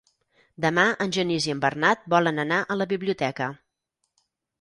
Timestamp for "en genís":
1.03-1.45